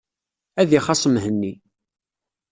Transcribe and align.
Ad 0.61 0.71
ixaṣ 0.77 1.03
Mhenni. 1.13 1.53